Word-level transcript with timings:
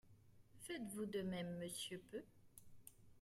Faites-vous 0.61 1.05
de 1.05 1.21
même, 1.21 1.59
monsieur 1.59 1.99
Peu? 2.09 2.23